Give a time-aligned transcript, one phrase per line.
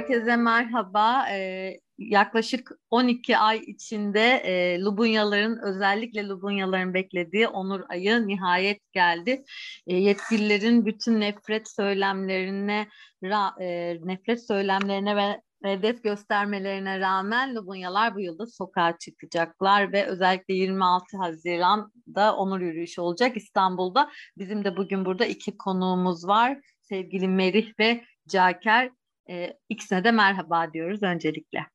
[0.00, 1.28] Herkese merhaba.
[1.30, 9.44] Ee, yaklaşık 12 ay içinde e, Lubunyaların özellikle Lubunyaların beklediği Onur Ayı nihayet geldi.
[9.86, 12.88] E, yetkililerin bütün nefret söylemlerine
[13.22, 20.54] ra, e, nefret söylemlerine ve hedef göstermelerine rağmen Lubunyalar bu yılda sokağa çıkacaklar ve özellikle
[20.54, 24.10] 26 Haziran'da onur yürüyüşü olacak İstanbul'da.
[24.38, 26.58] Bizim de bugün burada iki konuğumuz var.
[26.82, 28.90] Sevgili Merih ve Caker.
[29.30, 31.66] E, ikisine de merhaba diyoruz öncelikle.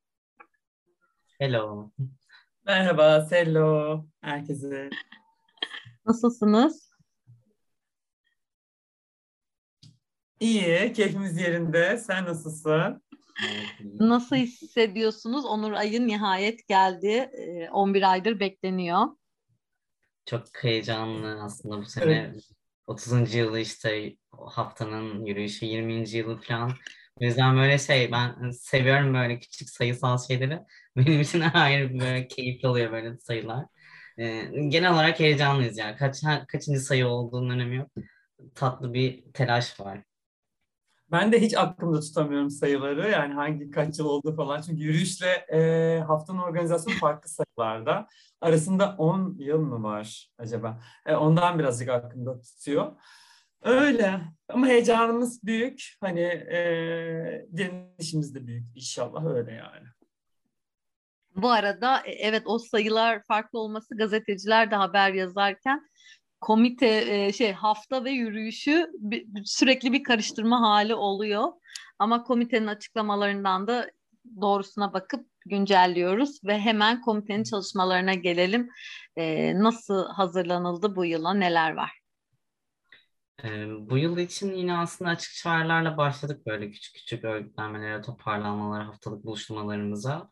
[1.38, 1.90] Hello.
[2.64, 4.90] Merhaba, hello herkese.
[6.06, 6.90] Nasılsınız?
[10.40, 11.96] İyi, keyfimiz yerinde.
[11.98, 13.02] Sen nasılsın?
[13.84, 15.44] Nasıl hissediyorsunuz?
[15.44, 17.30] Onur ayın nihayet geldi.
[17.72, 19.06] 11 aydır bekleniyor.
[20.26, 22.12] Çok heyecanlı aslında bu sene.
[22.12, 22.50] Evet.
[22.86, 23.34] 30.
[23.34, 26.10] yılı işte haftanın yürüyüşü 20.
[26.10, 26.72] yılı falan.
[27.20, 30.60] O yüzden böyle şey ben seviyorum böyle küçük sayısal şeyleri.
[30.96, 33.66] Benim için ayrı böyle keyifli oluyor böyle sayılar.
[34.18, 35.96] Ee, genel olarak heyecanlıyız yani.
[35.96, 36.16] Kaç,
[36.48, 37.90] kaçıncı sayı olduğunun önemi yok.
[38.54, 40.02] Tatlı bir telaş var.
[41.10, 43.10] Ben de hiç aklımda tutamıyorum sayıları.
[43.10, 44.60] Yani hangi kaç yıl oldu falan.
[44.62, 48.06] Çünkü yürüyüşle e, haftanın organizasyonu farklı sayılarda.
[48.40, 50.80] Arasında 10 yıl mı var acaba?
[51.06, 52.92] E, ondan birazcık aklımda tutuyor.
[53.66, 54.20] Öyle.
[54.48, 55.96] Ama heyecanımız büyük.
[56.00, 56.58] Hani e,
[57.56, 58.76] direnişimiz de büyük.
[58.76, 59.86] İnşallah öyle yani.
[61.36, 65.86] Bu arada e, evet o sayılar farklı olması gazeteciler de haber yazarken
[66.40, 68.90] komite e, şey hafta ve yürüyüşü
[69.44, 71.48] sürekli bir karıştırma hali oluyor.
[71.98, 73.90] Ama komitenin açıklamalarından da
[74.40, 78.68] doğrusuna bakıp güncelliyoruz ve hemen komitenin çalışmalarına gelelim.
[79.16, 82.05] E, nasıl hazırlanıldı bu yıla neler var?
[83.78, 90.30] Bu yıl için yine aslında açık çağrılarla başladık böyle küçük küçük örgütlenmelere, toparlanmalara, haftalık buluşmalarımıza.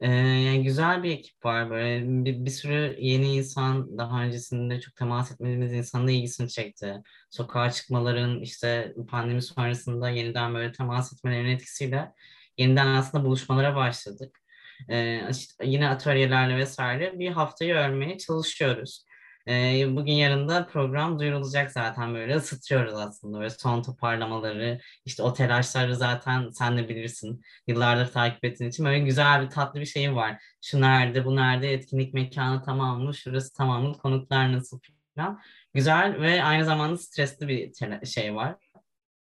[0.00, 5.32] Yani güzel bir ekip var böyle bir, bir sürü yeni insan daha öncesinde çok temas
[5.32, 7.02] etmediğimiz insanın da ilgisini çekti.
[7.30, 12.12] Sokağa çıkmaların işte pandemi sonrasında yeniden böyle temas etmelerin etkisiyle
[12.58, 14.38] yeniden aslında buluşmalara başladık.
[14.88, 19.05] Ee, işte yine atölyelerle vesaire bir haftayı örmeye çalışıyoruz.
[19.48, 23.38] E, bugün yarın da program duyurulacak zaten böyle ısıtıyoruz aslında.
[23.38, 27.42] Böyle son toparlamaları, işte o telaşları zaten sen de bilirsin.
[27.66, 30.42] Yıllardır takip ettiğin için böyle güzel bir tatlı bir şey var.
[30.62, 34.80] Şu nerede, bu nerede, etkinlik mekanı tamam mı, şurası tamam mı, konuklar nasıl
[35.16, 35.40] falan.
[35.74, 38.56] Güzel ve aynı zamanda stresli bir şey var,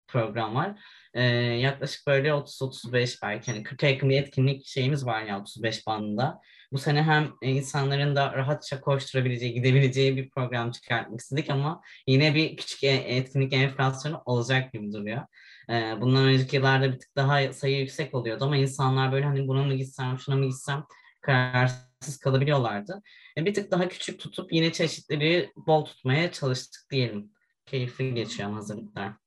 [0.09, 0.81] program var.
[1.15, 6.41] Ee, yaklaşık böyle 30-35 belki hani 40'a yakın bir etkinlik şeyimiz var ya 35 bandında
[6.73, 12.57] bu sene hem insanların da rahatça koşturabileceği, gidebileceği bir program çıkartmak istedik ama yine bir
[12.57, 15.23] küçük e, etkinlik enflasyonu olacak gibi duruyor.
[15.71, 19.63] Ee, bundan önceki yıllarda bir tık daha sayı yüksek oluyordu ama insanlar böyle hani buna
[19.65, 20.85] mı gitsem, şuna mı gitsem
[21.21, 23.03] kararsız kalabiliyorlardı.
[23.39, 27.31] E, bir tık daha küçük tutup yine çeşitleri bol tutmaya çalıştık diyelim.
[27.67, 29.24] Keyifli geçiyor hazırlıklar.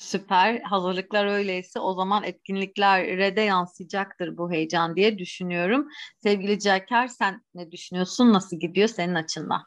[0.00, 0.60] Süper.
[0.60, 5.88] Hazırlıklar öyleyse o zaman etkinliklere de yansıyacaktır bu heyecan diye düşünüyorum.
[6.22, 8.32] Sevgili Caker sen ne düşünüyorsun?
[8.32, 9.62] Nasıl gidiyor senin açından?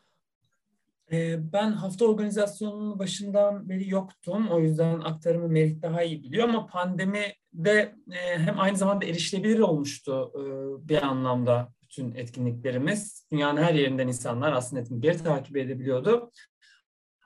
[1.11, 4.47] Ee, ben hafta organizasyonunun başından beri yoktum.
[4.47, 10.31] O yüzden aktarımı Merih daha iyi biliyor ama pandemide e, hem aynı zamanda erişilebilir olmuştu
[10.35, 10.41] e,
[10.87, 13.27] bir anlamda bütün etkinliklerimiz.
[13.31, 16.31] Dünyanın her yerinden insanlar aslında etkinlikleri takip edebiliyordu.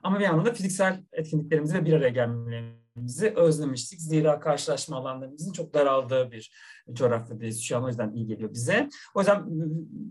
[0.02, 2.08] Ama bir yandan da fiziksel etkinliklerimizi ve bir araya
[2.98, 4.00] gelmelerimizi özlemiştik.
[4.00, 6.52] Zira karşılaşma alanlarımızın çok daraldığı bir
[6.92, 7.84] coğrafyadayız şu an.
[7.84, 8.88] O yüzden iyi geliyor bize.
[9.14, 9.44] O yüzden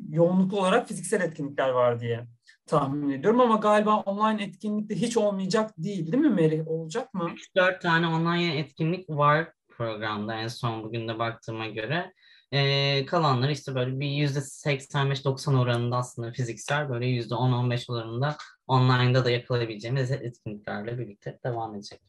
[0.10, 2.28] yoğunluklu olarak fiziksel etkinlikler var diye
[2.66, 6.64] tahmin ediyorum ama galiba online etkinlikte hiç olmayacak değil değil mi Meri?
[6.64, 7.32] Olacak mı?
[7.56, 12.14] 3-4 tane online etkinlik var programda en son bugün de baktığıma göre.
[12.52, 18.38] Ee, kalanları işte böyle bir yüzde 85-90 oranında aslında fiziksel böyle yüzde 10-15 oranında
[18.68, 22.02] online'da da yapılabileceğimiz etkinliklerle birlikte devam edecek.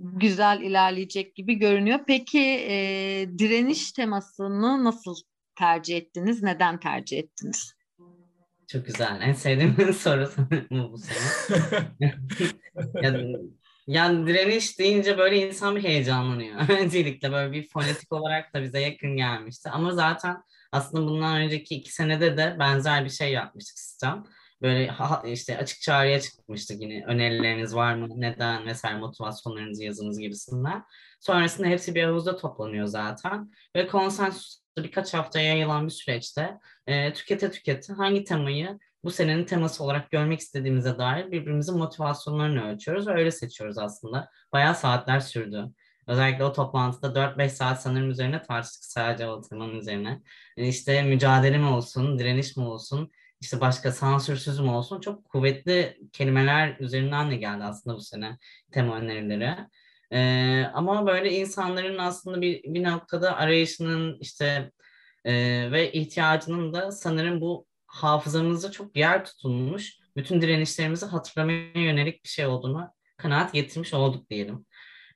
[0.00, 2.00] Güzel ilerleyecek gibi görünüyor.
[2.06, 2.74] Peki e,
[3.38, 5.16] direniş temasını nasıl
[5.58, 6.42] tercih ettiniz?
[6.42, 7.74] Neden tercih ettiniz?
[8.68, 9.20] Çok güzel.
[9.22, 10.30] En sevdiğim soru
[10.70, 11.54] bu sene.
[13.02, 13.36] yani,
[13.86, 16.68] yani direniş deyince böyle insan bir heyecanlanıyor.
[16.80, 19.70] Öncelikle böyle bir fonetik olarak da bize yakın gelmişti.
[19.70, 20.42] Ama zaten
[20.72, 24.24] aslında bundan önceki iki senede de benzer bir şey yapmıştık sistem
[24.62, 30.84] böyle işte açık çağrıya çıkmıştık yine önerileriniz var mı neden vesaire motivasyonlarınızı yazınız gibisinden.
[31.20, 37.50] Sonrasında hepsi bir havuzda toplanıyor zaten ve konsensus birkaç haftaya yayılan bir süreçte e, tükete
[37.50, 43.30] tükete hangi temayı bu senenin teması olarak görmek istediğimize dair birbirimizin motivasyonlarını ölçüyoruz ve öyle
[43.30, 44.30] seçiyoruz aslında.
[44.52, 45.66] Bayağı saatler sürdü.
[46.06, 49.42] Özellikle o toplantıda 4-5 saat sanırım üzerine tartıştık sadece o
[49.72, 50.22] üzerine.
[50.56, 55.98] Yani işte mücadele mi olsun, direniş mi olsun, işte başka sansürsüz mü olsun çok kuvvetli
[56.12, 58.38] kelimeler üzerinden de geldi aslında bu sene
[58.72, 59.56] tema önerileri.
[60.12, 64.70] Ee, ama böyle insanların aslında bir, bir noktada arayışının işte
[65.24, 65.32] e,
[65.72, 72.46] ve ihtiyacının da sanırım bu hafızamızda çok yer tutulmuş bütün direnişlerimizi hatırlamaya yönelik bir şey
[72.46, 74.66] olduğunu kanaat getirmiş olduk diyelim.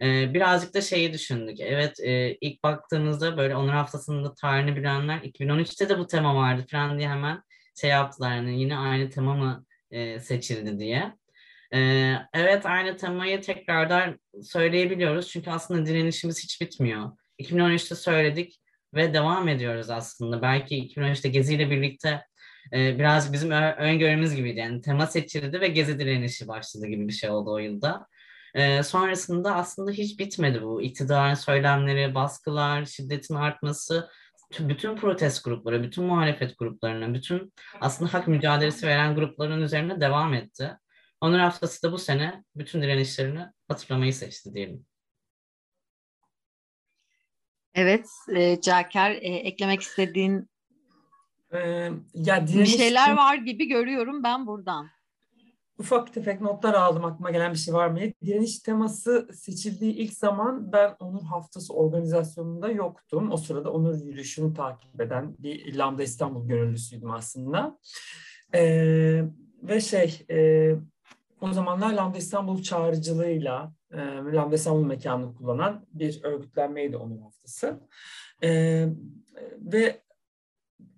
[0.03, 1.61] Ee, birazcık da şeyi düşündük.
[1.61, 6.99] Evet e, ilk baktığımızda böyle Onur Haftası'nda tarihini bilenler 2013'te de bu tema vardı falan
[6.99, 7.43] diye hemen
[7.81, 8.37] şey yaptılar.
[8.37, 11.13] Yani yine aynı tema mı e, seçildi diye.
[11.75, 15.29] Ee, evet aynı temayı tekrardan söyleyebiliyoruz.
[15.29, 17.11] Çünkü aslında direnişimiz hiç bitmiyor.
[17.41, 18.61] 2013'te söyledik
[18.95, 20.43] ve devam ediyoruz aslında.
[20.43, 22.23] Belki 2013'te Gezi ile birlikte
[22.73, 24.59] e, biraz bizim öngörümüz gibiydi.
[24.59, 28.07] Yani tema seçildi ve Gezi direnişi başladı gibi bir şey oldu o yılda.
[28.55, 30.83] E, sonrasında aslında hiç bitmedi bu.
[30.83, 34.09] İktidarın söylemleri, baskılar, şiddetin artması,
[34.61, 40.77] bütün protest grupları, bütün muhalefet gruplarına, bütün aslında hak mücadelesi veren grupların üzerine devam etti.
[41.21, 44.87] Onur Haftası da bu sene bütün direnişlerini hatırlamayı seçti diyelim.
[47.75, 50.49] Evet, e, Caker, e, eklemek istediğin
[51.55, 52.73] ee, ya direniş...
[52.73, 54.91] Bir şeyler var gibi görüyorum ben buradan.
[55.79, 57.99] Ufak tefek notlar aldım aklıma gelen bir şey var mı?
[58.25, 63.31] Direniş teması seçildiği ilk zaman ben Onur Haftası organizasyonunda yoktum.
[63.33, 67.79] O sırada Onur yürüyüşünü takip eden bir Lambda İstanbul gönüllüsüydüm aslında.
[68.55, 69.23] Ee,
[69.63, 70.71] ve şey e,
[71.41, 73.99] o zamanlar Lambda İstanbul çağrıcılığıyla e,
[74.33, 77.81] Lambda İstanbul mekanını kullanan bir örgütlenmeydi Onur Haftası.
[78.43, 78.51] E,
[79.61, 80.03] ve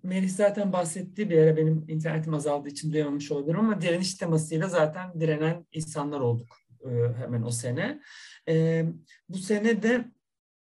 [0.03, 5.21] Melih zaten bahsettiği bir ara benim internetim azaldığı için duyamamış olabilirim ama direniş temasıyla zaten
[5.21, 6.89] direnen insanlar olduk e,
[7.19, 8.01] hemen o sene.
[8.49, 8.85] E,
[9.29, 10.05] bu sene de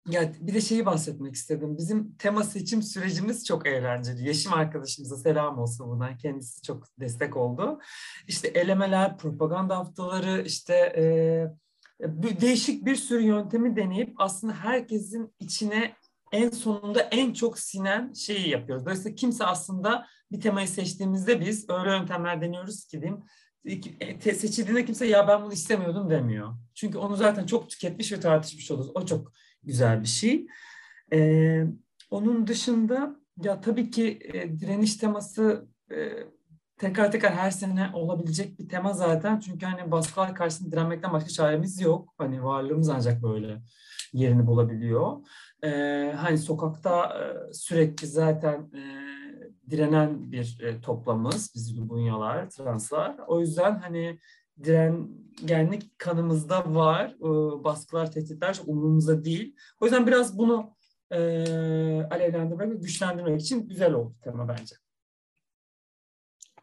[0.08, 1.78] ya bir de şeyi bahsetmek istedim.
[1.78, 4.26] Bizim tema seçim sürecimiz çok eğlenceli.
[4.28, 6.16] Yeşim arkadaşımıza selam olsun buradan.
[6.16, 7.80] Kendisi çok destek oldu.
[8.28, 11.04] İşte elemeler, propaganda haftaları, işte e,
[12.40, 15.94] değişik bir sürü yöntemi deneyip aslında herkesin içine
[16.32, 18.84] en sonunda en çok sinen şeyi yapıyoruz.
[18.84, 23.22] Dolayısıyla kimse aslında bir temayı seçtiğimizde biz öyle yöntemler deniyoruz ki diyeyim
[24.00, 26.54] e, seçildiğinde kimse ya ben bunu istemiyordum demiyor.
[26.74, 28.90] Çünkü onu zaten çok tüketmiş ve tartışmış oluruz.
[28.94, 29.32] O çok
[29.62, 30.46] güzel bir şey.
[31.12, 31.64] Ee,
[32.10, 35.96] onun dışında ya tabii ki e, direniş teması e,
[36.78, 39.40] tekrar tekrar her sene olabilecek bir tema zaten.
[39.40, 42.14] Çünkü hani baskılar karşısında direnmekten başka çaremiz yok.
[42.18, 43.62] Hani varlığımız ancak böyle
[44.12, 45.16] yerini bulabiliyor.
[45.64, 45.68] E,
[46.16, 48.82] hani sokakta e, sürekli zaten e,
[49.70, 53.16] direnen bir e, toplamız biz Lubunyalar, translar.
[53.26, 54.18] O yüzden hani
[54.64, 57.16] direngenlik kanımızda var.
[57.20, 59.56] E, baskılar, tehditler umurumuzda değil.
[59.80, 60.70] O yüzden biraz bunu
[61.10, 61.18] e,
[62.10, 64.74] alevlendirmek ve güçlendirmek için güzel oldu tema bence.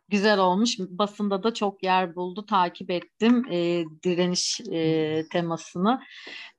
[0.09, 0.79] Güzel olmuş.
[0.79, 2.45] Basında da çok yer buldu.
[2.45, 6.01] Takip ettim e, direniş e, temasını.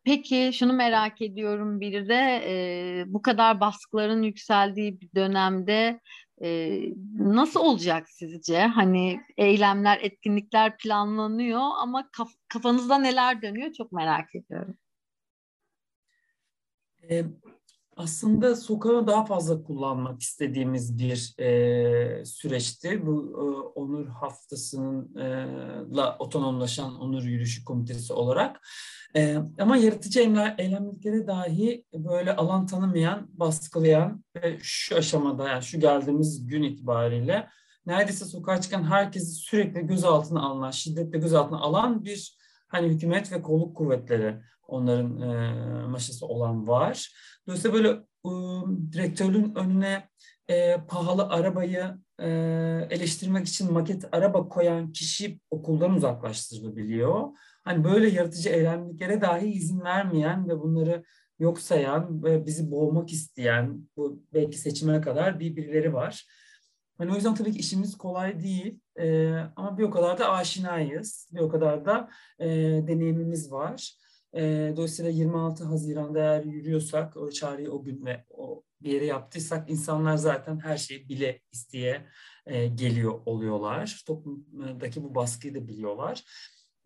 [0.04, 6.00] Peki şunu merak ediyorum bir de e, bu kadar baskıların yükseldiği bir dönemde
[6.42, 6.80] e,
[7.18, 8.60] nasıl olacak sizce?
[8.60, 14.76] Hani eylemler, etkinlikler planlanıyor ama kaf kafanızda neler dönüyor çok merak ediyorum.
[17.10, 17.24] E,
[17.96, 23.06] aslında sokağı daha fazla kullanmak istediğimiz bir e, süreçti.
[23.06, 23.42] Bu e,
[23.78, 25.46] Onur Haftası'nın e,
[25.96, 28.60] la otonomlaşan Onur Yürüyüşü Komitesi olarak.
[29.16, 30.20] E, ama yaratıcı
[30.58, 37.48] eylemliklere dahi böyle alan tanımayan, baskılayan ve şu aşamada yani şu geldiğimiz gün itibariyle
[37.86, 42.36] neredeyse sokağa çıkan herkesi sürekli gözaltına alınan, şiddetle gözaltına alan bir
[42.68, 47.12] hani hükümet ve kolluk kuvvetleri onların e, maşası olan var.
[47.46, 47.88] Dolayısıyla böyle
[48.24, 48.30] e,
[48.92, 50.08] direktörün önüne
[50.48, 52.28] e, pahalı arabayı e,
[52.90, 57.28] eleştirmek için maket araba koyan kişi okuldan uzaklaştırılabiliyor.
[57.64, 61.04] Hani böyle yaratıcı eylemliklere dahi izin vermeyen ve bunları
[61.38, 66.26] yok sayan ve bizi boğmak isteyen bu belki seçime kadar bir birileri var.
[66.98, 71.28] Hani o yüzden tabii ki işimiz kolay değil e, ama bir o kadar da aşinayız,
[71.32, 72.48] bir o kadar da e,
[72.86, 73.96] deneyimimiz var.
[74.36, 79.70] E, dolayısıyla 26 Haziran'da eğer yürüyorsak, o çağrıyı o gün ve o bir yere yaptıysak
[79.70, 82.06] insanlar zaten her şeyi bile isteye
[82.46, 84.02] e, geliyor oluyorlar.
[84.06, 86.24] Toplumdaki bu baskıyı da biliyorlar.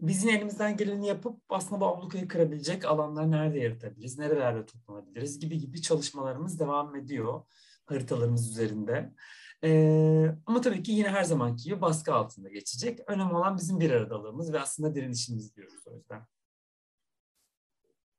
[0.00, 5.82] Bizim elimizden geleni yapıp aslında bu ablukayı kırabilecek alanlar nerede yaratabiliriz, nerelerde toplanabiliriz gibi gibi
[5.82, 7.42] çalışmalarımız devam ediyor
[7.86, 9.12] haritalarımız üzerinde.
[9.64, 13.00] Ee, ama tabii ki yine her zamanki gibi baskı altında geçecek.
[13.06, 16.26] Önemli olan bizim bir aradalığımız ve aslında direnişimiz diyoruz o yüzden.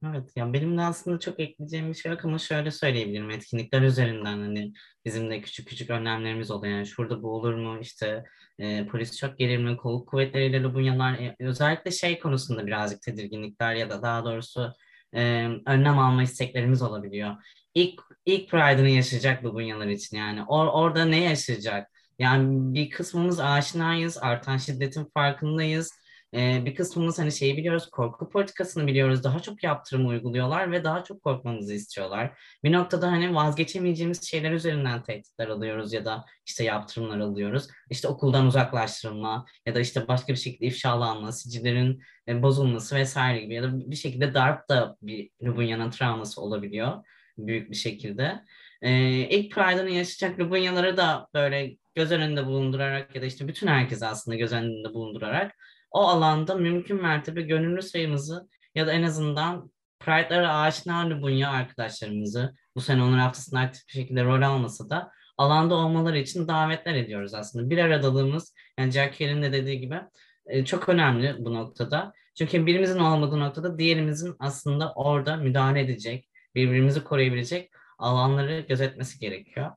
[0.05, 3.29] Evet, ya benim de aslında çok ekleyeceğim bir şey yok ama şöyle söyleyebilirim.
[3.29, 4.73] Etkinlikler üzerinden hani
[5.05, 6.73] bizim de küçük küçük önlemlerimiz oluyor.
[6.73, 8.23] Yani şurada bu olur mu, işte
[8.59, 13.89] e, polis çok gelir mi, kolluk kuvvetleriyle Lubunyalar, e, özellikle şey konusunda birazcık tedirginlikler ya
[13.89, 14.73] da daha doğrusu
[15.15, 17.35] e, önlem alma isteklerimiz olabiliyor.
[17.75, 20.43] İlk, ilk Pride'ını yaşayacak Lubunyalar için yani.
[20.43, 21.87] Or, orada ne yaşayacak?
[22.19, 26.00] Yani bir kısmımız aşinayız, artan şiddetin farkındayız
[26.35, 29.23] e, bir kısmımız hani şeyi biliyoruz, korku politikasını biliyoruz.
[29.23, 32.39] Daha çok yaptırım uyguluyorlar ve daha çok korkmamızı istiyorlar.
[32.63, 37.67] Bir noktada hani vazgeçemeyeceğimiz şeyler üzerinden tehditler alıyoruz ya da işte yaptırımlar alıyoruz.
[37.89, 43.53] İşte okuldan uzaklaştırılma ya da işte başka bir şekilde ifşalanma, sicillerin e, bozulması vesaire gibi
[43.53, 47.03] ya da bir şekilde darp da bir Lubunya'nın travması olabiliyor
[47.37, 48.45] büyük bir şekilde.
[48.81, 48.91] Ee,
[49.29, 54.37] ilk Pride'ını yaşayacak Lubunyaları da böyle göz önünde bulundurarak ya da işte bütün herkes aslında
[54.37, 55.55] göz önünde bulundurarak
[55.91, 62.81] o alanda mümkün mertebe gönüllü sayımızı ya da en azından Pride'lara aşina Lubunya arkadaşlarımızı bu
[62.81, 67.69] sene onur haftasında aktif bir şekilde rol almasa da alanda olmaları için davetler ediyoruz aslında.
[67.69, 70.01] Bir aradalığımız yani Jack de dediği gibi
[70.45, 72.13] e, çok önemli bu noktada.
[72.37, 79.71] Çünkü birimizin olmadığı noktada diğerimizin aslında orada müdahale edecek, birbirimizi koruyabilecek alanları gözetmesi gerekiyor.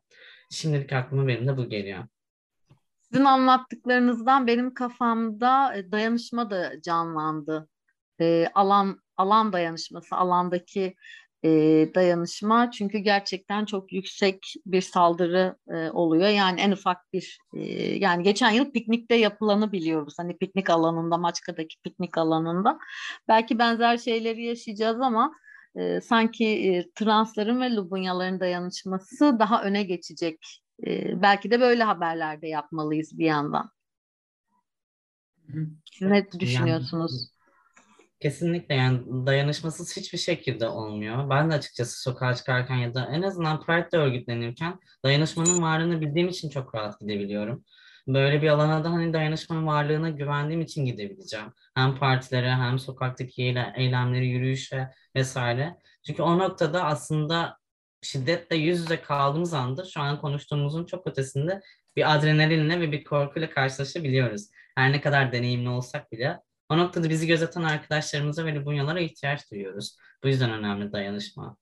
[0.50, 2.04] Şimdilik aklıma benim de bu geliyor.
[3.14, 7.68] Sizin anlattıklarınızdan benim kafamda e, dayanışma da canlandı.
[8.20, 10.94] E, alan alan dayanışması, alandaki
[11.44, 11.50] e,
[11.94, 16.28] dayanışma çünkü gerçekten çok yüksek bir saldırı e, oluyor.
[16.28, 17.60] Yani en ufak bir e,
[17.96, 20.14] yani geçen yıl piknikte yapılanı biliyoruz.
[20.18, 22.78] Hani piknik alanında, Maçka'daki piknik alanında.
[23.28, 25.32] Belki benzer şeyleri yaşayacağız ama
[25.76, 32.48] e, sanki e, transların ve Lubunyaların dayanışması daha öne geçecek e, belki de böyle haberlerde
[32.48, 33.70] yapmalıyız bir yandan.
[35.92, 37.12] Siz ne düşünüyorsunuz?
[37.12, 41.30] Yani, kesinlikle yani dayanışmasız hiçbir şekilde olmuyor.
[41.30, 46.50] Ben de açıkçası sokağa çıkarken ya da en azından Pride'de örgütlenirken dayanışmanın varlığını bildiğim için
[46.50, 47.64] çok rahat gidebiliyorum.
[48.08, 51.46] Böyle bir alana da hani dayanışmanın varlığına güvendiğim için gidebileceğim.
[51.74, 53.42] Hem partilere hem sokaktaki
[53.76, 55.76] eylemleri, yürüyüşe vesaire.
[56.06, 57.56] Çünkü o noktada aslında
[58.04, 61.60] şiddetle yüz yüze kaldığımız anda şu an konuştuğumuzun çok ötesinde
[61.96, 64.48] bir adrenalinle ve bir korkuyla karşılaşabiliyoruz.
[64.76, 69.96] Her ne kadar deneyimli olsak bile o noktada bizi gözeten arkadaşlarımıza ve bunyalara ihtiyaç duyuyoruz.
[70.24, 71.56] Bu yüzden önemli dayanışma.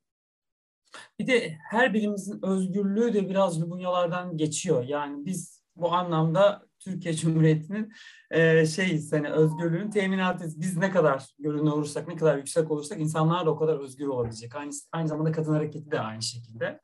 [1.18, 4.84] Bir de her birimizin özgürlüğü de biraz Lubunyalardan geçiyor.
[4.84, 7.92] Yani biz bu anlamda Türkiye Cumhuriyeti'nin
[8.30, 13.46] e, şey hani özgürlüğün teminatı biz ne kadar görünür olursak ne kadar yüksek olursak insanlar
[13.46, 14.56] da o kadar özgür olabilecek.
[14.56, 16.80] Aynı, aynı zamanda kadın hareketi de aynı şekilde.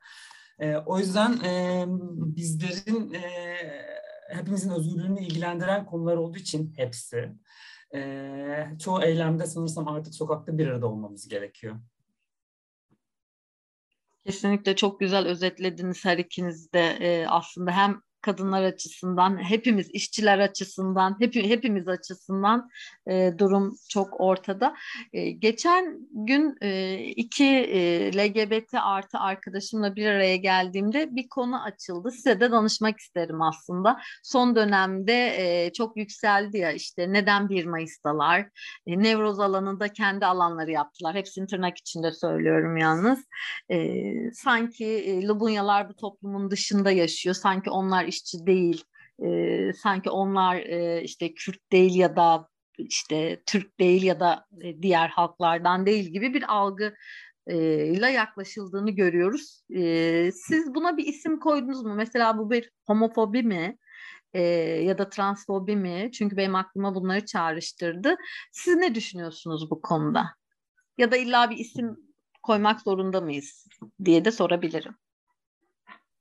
[0.59, 1.85] E, o yüzden e,
[2.35, 3.55] bizlerin e,
[4.29, 7.33] hepimizin özgürlüğünü ilgilendiren konular olduğu için hepsi
[7.95, 11.75] e, çoğu eylemde sanırsam artık sokakta bir arada olmamız gerekiyor.
[14.25, 21.15] Kesinlikle çok güzel özetlediniz her ikiniz de e, aslında hem kadınlar açısından, hepimiz işçiler açısından,
[21.19, 22.69] hep, hepimiz açısından
[23.07, 24.75] e, durum çok ortada.
[25.13, 32.11] E, geçen gün e, iki e, LGBT artı arkadaşımla bir araya geldiğimde bir konu açıldı.
[32.11, 33.99] Size de danışmak isterim aslında.
[34.23, 38.39] Son dönemde e, çok yükseldi ya işte neden 1 Mayıs'talar,
[38.87, 41.15] e, Nevroz alanında kendi alanları yaptılar.
[41.15, 43.19] Hepsini tırnak içinde söylüyorum yalnız.
[43.71, 47.35] E, sanki e, Lubunyalar bu toplumun dışında yaşıyor.
[47.35, 48.83] Sanki onlar işçi değil.
[49.23, 54.81] E, sanki onlar e, işte Kürt değil ya da işte Türk değil ya da e,
[54.81, 56.93] diğer halklardan değil gibi bir algı
[57.47, 59.63] ile yaklaşıldığını görüyoruz.
[59.75, 61.95] E, siz buna bir isim koydunuz mu?
[61.95, 63.77] Mesela bu bir homofobi mi?
[64.33, 64.41] E,
[64.83, 66.09] ya da transfobi mi?
[66.13, 68.15] Çünkü benim aklıma bunları çağrıştırdı.
[68.51, 70.25] Siz ne düşünüyorsunuz bu konuda?
[70.97, 71.97] Ya da illa bir isim
[72.43, 73.67] koymak zorunda mıyız
[74.05, 74.95] diye de sorabilirim.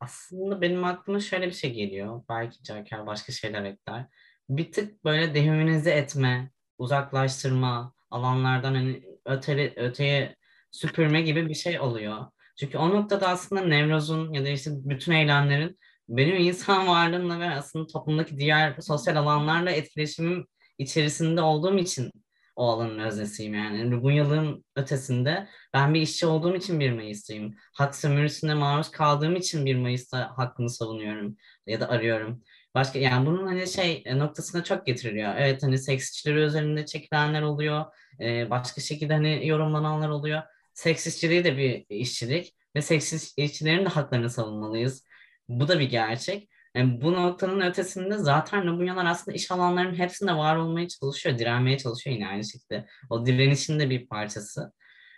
[0.01, 2.23] Aslında benim aklıma şöyle bir şey geliyor.
[2.29, 4.07] Belki Caker başka şeyler ekler.
[4.49, 10.37] Bir tık böyle dehumanize etme, uzaklaştırma, alanlardan hani öteli, öteye
[10.71, 12.27] süpürme gibi bir şey oluyor.
[12.61, 15.79] Çünkü o noktada aslında Nevroz'un ya da işte bütün eylemlerin
[16.09, 20.47] benim insan varlığımla ve aslında toplumdaki diğer sosyal alanlarla etkileşimim
[20.79, 22.13] içerisinde olduğum için
[22.59, 24.03] o alanın öznesiyim yani.
[24.03, 27.55] Bu yılın ötesinde ben bir işçi olduğum için 1 Mayıs'tayım.
[27.75, 31.37] Hak sömürüsüne maruz kaldığım için 1 Mayıs'ta hakkımı savunuyorum
[31.67, 32.43] ya da arıyorum.
[32.75, 35.35] Başka yani bunun hani şey e, noktasına çok getiriliyor.
[35.37, 37.85] Evet hani seks işçileri üzerinde çekilenler oluyor.
[38.21, 40.43] Ee, başka şekilde hani yorumlananlar oluyor.
[40.75, 45.05] Seks işçiliği de bir işçilik ve seks işçilerin de haklarını savunmalıyız.
[45.49, 46.51] Bu da bir gerçek.
[46.79, 52.17] Yani bu noktanın ötesinde zaten Nobunyalar aslında iş alanlarının hepsinde var olmaya çalışıyor, direnmeye çalışıyor
[52.17, 52.87] yine aynı şekilde.
[53.11, 54.73] O direnişin de bir parçası.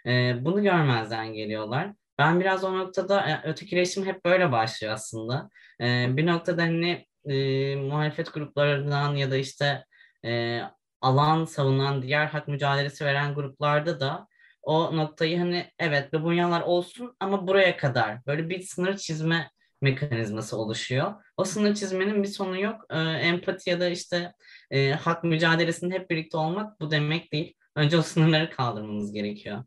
[0.07, 1.93] E, bunu görmezden geliyorlar.
[2.19, 5.50] Ben biraz o noktada e, ötekileşim hep böyle başlıyor aslında.
[5.81, 9.85] E, bir noktada hani e, muhalefet gruplarından ya da işte
[10.25, 10.61] e,
[11.00, 14.26] alan savunan, diğer hak mücadelesi veren gruplarda da
[14.62, 19.50] o noktayı hani evet Lubunyalar olsun ama buraya kadar böyle bir sınır çizme
[19.81, 21.15] mekanizması oluşuyor.
[21.37, 22.85] O sınır çizmenin bir sonu yok.
[22.91, 24.33] E, empati ya da işte
[24.71, 27.55] e, hak mücadelesinde hep birlikte olmak bu demek değil.
[27.77, 29.65] Önce o sınırları kaldırmamız gerekiyor.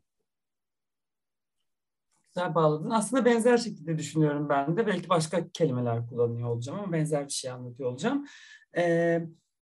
[2.34, 2.90] Güzel bağladın.
[2.90, 4.86] Aslında benzer şekilde düşünüyorum ben de.
[4.86, 8.26] Belki başka kelimeler kullanıyor olacağım ama benzer bir şey anlatıyor olacağım.
[8.76, 9.20] Ee,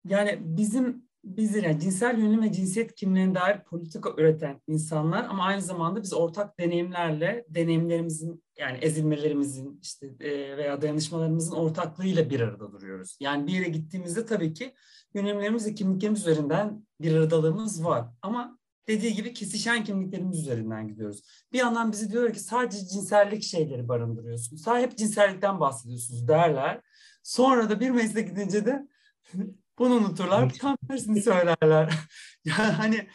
[0.04, 5.62] yani bizim bizler yani cinsel yönelim ve cinsiyet kimliğine dair politika üreten insanlar ama aynı
[5.62, 13.16] zamanda biz ortak deneyimlerle deneyimlerimizin yani ezilmelerimizin işte e, veya dayanışmalarımızın ortaklığıyla bir arada duruyoruz.
[13.20, 14.75] Yani bir yere gittiğimizde tabii ki
[15.14, 18.08] yönelimlerimiz ve kimliklerimiz üzerinden bir aradalığımız var.
[18.22, 18.58] Ama
[18.88, 21.22] dediği gibi kesişen kimliklerimiz üzerinden gidiyoruz.
[21.52, 24.62] Bir yandan bizi diyor ki sadece cinsellik şeyleri barındırıyorsunuz.
[24.62, 26.80] Sadece hep cinsellikten bahsediyorsunuz derler.
[27.22, 28.88] Sonra da bir meclise gidince de
[29.78, 30.54] bunu unuturlar.
[30.54, 31.94] Tam tersini söylerler.
[32.44, 33.08] yani hani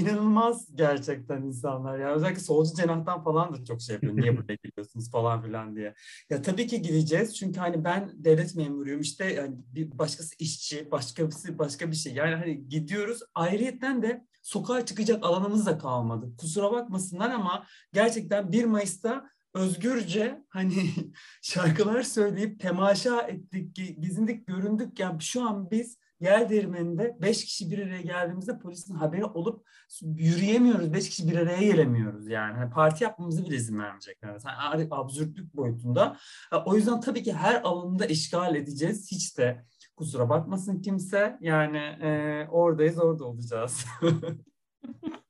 [0.00, 2.14] inanılmaz gerçekten insanlar ya.
[2.14, 4.16] Özellikle solcu cenahtan falan da çok şey yapıyor.
[4.16, 5.94] Niye buraya geliyorsunuz falan filan diye.
[6.30, 7.36] Ya tabii ki gideceğiz.
[7.36, 9.00] Çünkü hani ben devlet memuruyum.
[9.00, 12.14] İşte yani bir başkası işçi, başkası başka bir şey.
[12.14, 13.20] Yani hani gidiyoruz.
[13.34, 16.36] Ayrıyetten de sokağa çıkacak alanımız da kalmadı.
[16.36, 20.90] Kusura bakmasınlar ama gerçekten 1 Mayıs'ta özgürce hani
[21.42, 24.98] şarkılar söyleyip temaşa ettik, gezindik, göründük.
[24.98, 29.66] Yani şu an biz yer değirmeninde beş kişi bir araya geldiğimizde polisin haberi olup
[30.02, 30.92] yürüyemiyoruz.
[30.92, 32.56] Beş kişi bir araya gelemiyoruz yani.
[32.56, 34.40] Hani parti yapmamızı bile izin vermeyecekler.
[34.46, 36.16] Yani absürtlük boyutunda.
[36.64, 39.12] O yüzden tabii ki her alanında işgal edeceğiz.
[39.12, 39.64] Hiç de
[39.96, 41.38] kusura bakmasın kimse.
[41.40, 43.86] Yani e, oradayız, orada olacağız.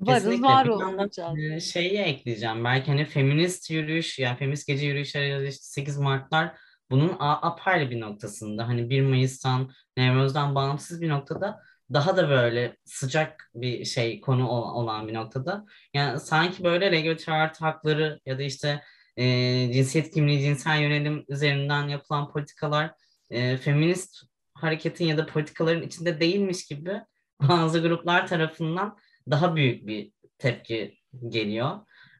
[0.00, 0.48] Varız, Kesinlikle.
[0.48, 1.38] var olacağız.
[1.38, 2.64] E, şeyi ekleyeceğim.
[2.64, 6.58] Belki hani feminist yürüyüş, yani feminist gece yürüyüşleri ya da işte 8 Mart'lar
[6.90, 8.68] bunun apayrı bir noktasında.
[8.68, 11.60] Hani 1 Mayıs'tan, Nevroz'dan bağımsız bir noktada
[11.92, 15.64] daha da böyle sıcak bir şey konu olan bir noktada.
[15.94, 18.82] Yani sanki böyle LGBT artı hakları ya da işte
[19.16, 19.24] e,
[19.72, 22.94] cinsiyet kimliği, cinsel yönelim üzerinden yapılan politikalar
[23.30, 24.22] e, feminist
[24.54, 27.00] hareketin ya da politikaların içinde değilmiş gibi
[27.48, 28.98] bazı gruplar tarafından
[29.30, 31.70] daha büyük bir tepki geliyor.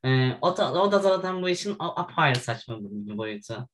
[0.04, 3.68] E, o, da, o da zaten bu işin apayrı saçma bir boyutu.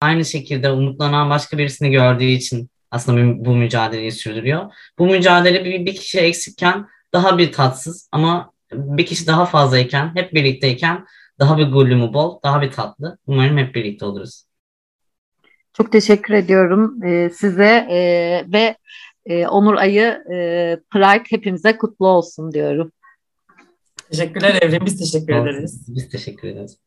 [0.00, 4.74] Aynı şekilde umutlanan başka birisini gördüğü için aslında bu mücadeleyi sürdürüyor.
[4.98, 10.34] Bu mücadele bir, bir kişi eksikken daha bir tatsız ama bir kişi daha fazlayken, hep
[10.34, 11.04] birlikteyken
[11.38, 13.18] daha bir gullumu bol, daha bir tatlı.
[13.26, 14.44] Umarım hep birlikte oluruz.
[15.76, 17.98] Çok teşekkür ediyorum e, size e,
[18.52, 18.76] ve
[19.26, 20.36] e, Onur Ayı e,
[20.90, 22.92] Pride hepimize kutlu olsun diyorum.
[24.10, 24.86] Teşekkürler Evrim.
[24.86, 25.84] Biz teşekkür ederiz.
[25.88, 26.78] Biz teşekkür ederiz.